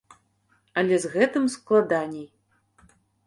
Але 0.81 0.95
з 1.03 1.11
гэтым 1.17 1.45
складаней. 1.57 2.27